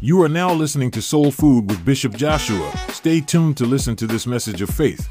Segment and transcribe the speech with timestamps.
[0.00, 2.70] You are now listening to Soul Food with Bishop Joshua.
[2.90, 5.08] Stay tuned to listen to this message of faith.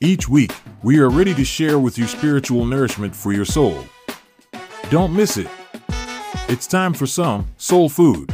[0.00, 0.52] Each week,
[0.84, 3.84] we are ready to share with you spiritual nourishment for your soul.
[4.90, 5.48] Don't miss it.
[6.48, 8.32] It's time for some soul food.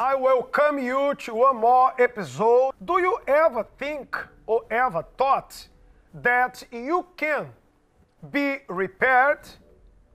[0.00, 2.72] I welcome you to one more episode.
[2.82, 5.68] Do you ever think or ever thought
[6.14, 7.48] that you can
[8.32, 9.46] be repaired,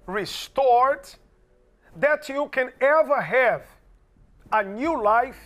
[0.08, 1.08] restored,
[1.96, 3.64] that you can ever have
[4.52, 5.40] a new life,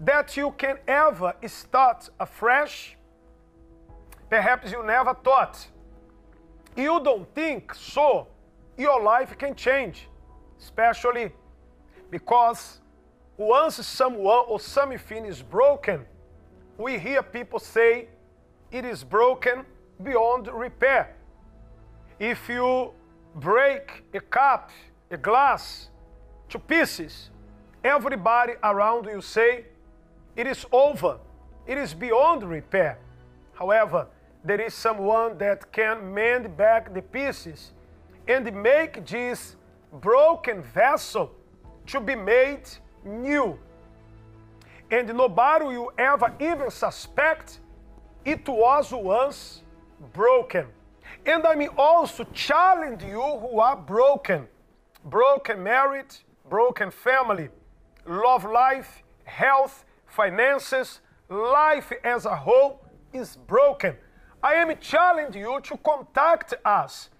[0.00, 2.96] that you can ever start afresh?
[4.30, 5.66] Perhaps you never thought.
[6.76, 8.26] You don't think so,
[8.76, 10.08] your life can change,
[10.58, 11.32] especially
[12.10, 12.80] because
[13.36, 16.04] once someone or something is broken,
[16.76, 18.08] we hear people say
[18.70, 19.64] it is broken
[20.02, 21.16] beyond repair.
[22.18, 22.92] If you
[23.36, 24.70] break a cup,
[25.10, 25.88] a glass
[26.48, 27.30] to pieces,
[27.82, 29.64] everybody around you say
[30.36, 31.18] it is over,
[31.66, 32.98] it is beyond repair.
[33.52, 34.06] However,
[34.44, 37.72] there is someone that can mend back the pieces
[38.28, 39.56] and make this
[40.00, 41.32] broken vessel
[41.86, 42.62] to be made
[43.04, 43.58] new.
[44.90, 47.60] And nobody will ever even suspect
[48.24, 49.62] it was once
[50.12, 50.66] broken.
[51.26, 54.46] And I mean also challenge you who are broken.
[55.04, 57.50] Broken marriage, broken family,
[58.06, 63.96] love life, health, finances, life as a whole is broken.
[64.42, 67.10] I am challenging you to contact us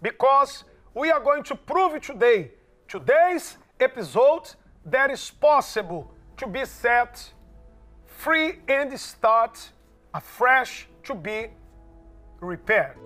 [0.00, 2.52] because we are going to prove today,
[2.88, 4.54] today's episode,
[4.86, 7.30] that is possible to be set
[8.06, 9.70] free and start
[10.14, 11.48] afresh to be
[12.40, 12.96] repaired.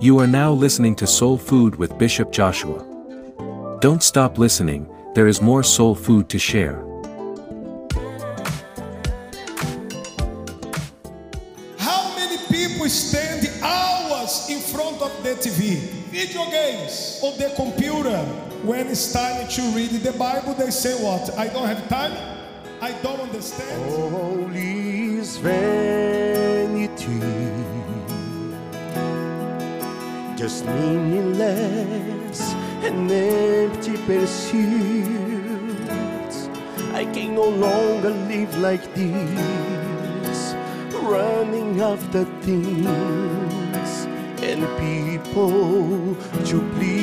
[0.00, 2.89] You are now listening to Soul Food with Bishop Joshua.
[3.80, 6.84] Don't stop listening, there is more soul food to share.
[11.78, 15.78] How many people stand hours in front of the TV,
[16.12, 18.18] video games, or the computer?
[18.68, 21.30] When it's time to read the Bible, they say what?
[21.38, 22.12] I don't have time.
[22.82, 24.14] I don't understand.
[24.14, 27.18] All is vanity,
[30.36, 34.48] just meaningless and empty pursuits.
[36.94, 40.54] I can no longer live like this,
[40.94, 44.06] running after things
[44.42, 47.00] and people to please.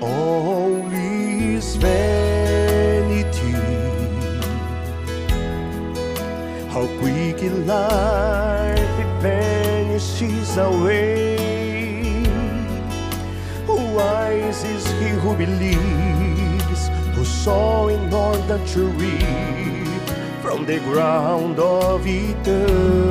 [0.00, 3.52] All is vanity.
[6.72, 8.41] How quickly life
[10.12, 11.36] vanishes away.
[13.94, 20.08] Wise is he who believes, who saw in order to reap
[20.40, 23.02] from the ground of eternity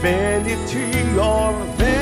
[0.00, 1.97] vanity of vanities,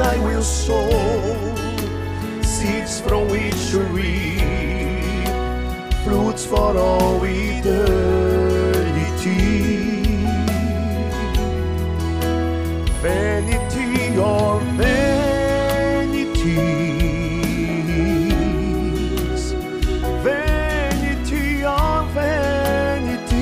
[0.00, 0.88] I will sow
[2.42, 5.28] seeds from which to reap
[6.04, 8.78] fruits for all eternity
[13.00, 15.12] vanity or vanities,
[20.22, 23.34] vanity of vanities.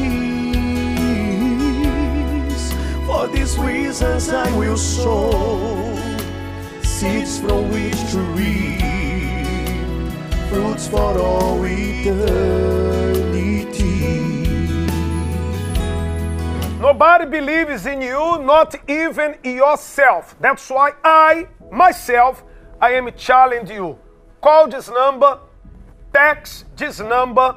[3.06, 6.15] For these reasons I will sow
[6.96, 8.80] seeds from which to reap
[10.48, 12.16] fruits for all eternity.
[16.80, 20.36] Nobody believes in you, not even yourself.
[20.40, 22.42] That's why I, myself,
[22.80, 23.98] I am challenging you.
[24.40, 25.38] Call this number,
[26.14, 27.56] text this number,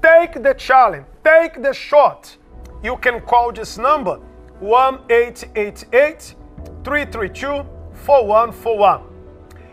[0.00, 2.36] take the challenge, take the shot.
[2.84, 4.20] You can call this number
[4.60, 9.02] 1 332 4141.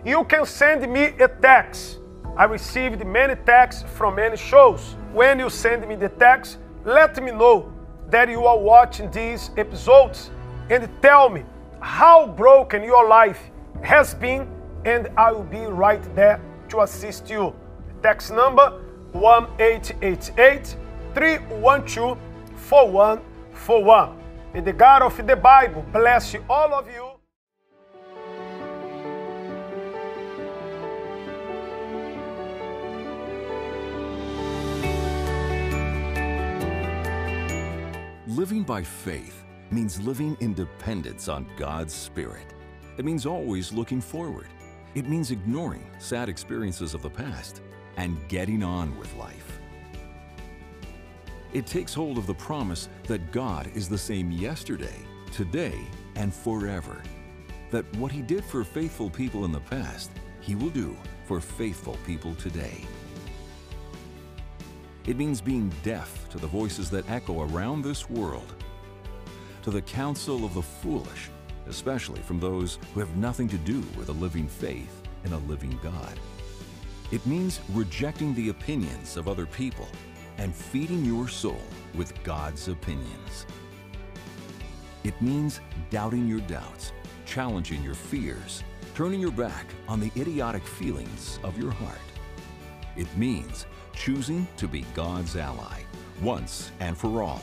[0.05, 1.99] You can send me a text.
[2.35, 4.95] I received many texts from many shows.
[5.13, 7.71] When you send me the text, let me know
[8.09, 10.31] that you are watching these episodes
[10.69, 11.43] and tell me
[11.79, 14.47] how broken your life has been,
[14.85, 17.53] and I will be right there to assist you.
[18.01, 18.81] Text number
[19.11, 20.75] 1 888
[21.13, 22.17] 312
[22.55, 24.17] 4141.
[24.53, 27.12] May the God of the Bible bless you, all of you.
[38.35, 42.55] Living by faith means living in dependence on God's Spirit.
[42.97, 44.47] It means always looking forward.
[44.95, 47.61] It means ignoring sad experiences of the past
[47.95, 49.59] and getting on with life.
[51.53, 54.97] It takes hold of the promise that God is the same yesterday,
[55.31, 55.79] today,
[56.15, 57.03] and forever.
[57.69, 60.09] That what He did for faithful people in the past,
[60.39, 62.83] He will do for faithful people today.
[65.05, 68.55] It means being deaf to the voices that echo around this world,
[69.63, 71.29] to the counsel of the foolish,
[71.67, 75.77] especially from those who have nothing to do with a living faith in a living
[75.83, 76.17] God.
[77.11, 79.87] It means rejecting the opinions of other people
[80.37, 81.61] and feeding your soul
[81.95, 83.45] with God's opinions.
[85.03, 85.59] It means
[85.89, 86.93] doubting your doubts,
[87.25, 88.63] challenging your fears,
[88.95, 91.99] turning your back on the idiotic feelings of your heart.
[92.95, 95.81] It means choosing to be God's ally,
[96.21, 97.41] once and for all.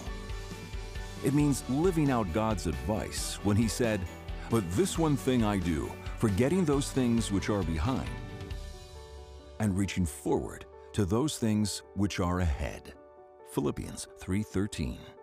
[1.24, 4.00] It means living out God's advice when He said,
[4.50, 8.08] But this one thing I do, forgetting those things which are behind,
[9.58, 12.94] and reaching forward to those things which are ahead.
[13.52, 15.19] Philippians 3:13